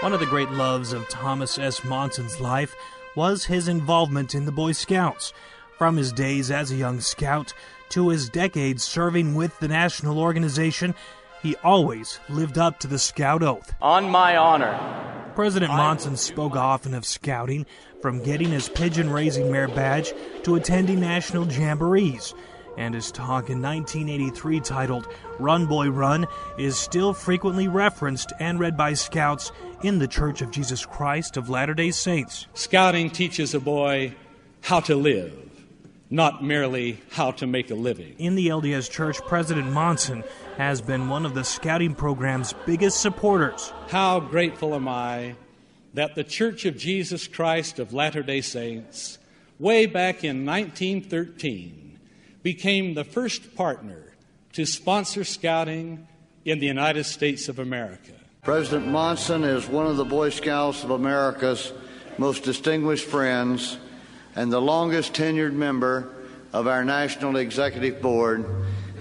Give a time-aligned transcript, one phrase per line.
[0.00, 1.82] One of the great loves of Thomas S.
[1.82, 2.76] Monson's life
[3.16, 5.32] was his involvement in the Boy Scouts.
[5.76, 7.52] From his days as a young scout
[7.88, 10.94] to his decades serving with the national organization,
[11.42, 13.74] he always lived up to the scout oath.
[13.82, 14.78] On my honor.
[15.34, 17.66] President Monson spoke often of scouting,
[18.00, 20.12] from getting his pigeon raising mare badge
[20.44, 22.34] to attending national jamborees.
[22.76, 25.08] And his talk in 1983 titled
[25.40, 29.50] Run Boy Run is still frequently referenced and read by scouts
[29.82, 32.46] in the Church of Jesus Christ of Latter day Saints.
[32.54, 34.14] Scouting teaches a boy
[34.62, 35.32] how to live,
[36.10, 38.14] not merely how to make a living.
[38.18, 40.24] In the LDS Church, President Monson
[40.56, 43.72] has been one of the scouting program's biggest supporters.
[43.88, 45.36] How grateful am I
[45.94, 49.18] that the Church of Jesus Christ of Latter day Saints,
[49.58, 51.98] way back in 1913,
[52.42, 54.14] became the first partner
[54.52, 56.06] to sponsor scouting
[56.44, 58.12] in the United States of America.
[58.48, 61.70] President Monson is one of the Boy Scouts of America's
[62.16, 63.76] most distinguished friends
[64.36, 66.08] and the longest tenured member
[66.52, 68.44] of our National Executive Board,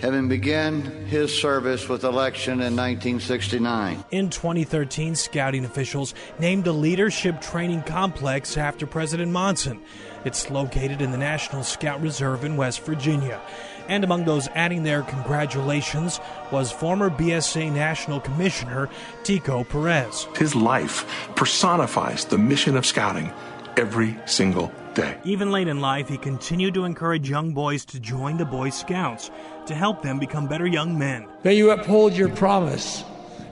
[0.02, 4.04] having begun his service with election in 1969.
[4.12, 9.81] In 2013, scouting officials named a leadership training complex after President Monson.
[10.26, 13.42] It's located in the National Scout Reserve in West Virginia.
[13.88, 16.20] And among those adding their congratulations
[16.52, 18.89] was former BSA National Commissioner
[19.23, 20.28] Tico Perez.
[20.36, 23.32] His life personifies the mission of scouting
[23.78, 25.17] every single day.
[25.23, 29.32] Even late in life, he continued to encourage young boys to join the Boy Scouts
[29.67, 31.27] to help them become better young men.
[31.44, 33.04] May you uphold your promise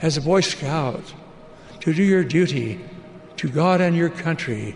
[0.01, 1.13] as a Boy Scout
[1.81, 2.79] to do your duty
[3.37, 4.75] to God and your country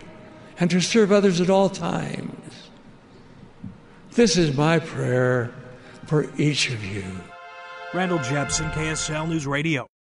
[0.58, 2.68] and to serve others at all times.
[4.12, 5.52] This is my prayer
[6.06, 7.04] for each of you.
[7.92, 9.90] Randall Jeppesen, KSL News Radio.